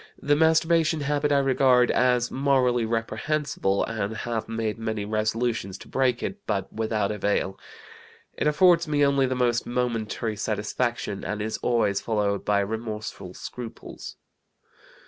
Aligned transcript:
The 0.19 0.35
masturbation 0.35 1.01
habit 1.01 1.31
I 1.31 1.37
regard 1.37 1.91
as 1.91 2.31
morally 2.31 2.85
reprehensible 2.85 3.85
and 3.85 4.17
have 4.17 4.49
made 4.49 4.79
many 4.79 5.05
resolutions 5.05 5.77
to 5.77 5.87
break 5.87 6.23
it, 6.23 6.37
but 6.47 6.73
without 6.73 7.11
avail. 7.11 7.59
It 8.35 8.47
affords 8.47 8.87
me 8.87 9.05
only 9.05 9.27
the 9.27 9.35
most 9.35 9.67
momentary 9.67 10.37
satisfaction, 10.37 11.23
and 11.23 11.39
is 11.39 11.59
always 11.59 12.01
followed 12.01 12.43
by 12.43 12.61
remorseful 12.61 13.35
scruples. 13.35 14.15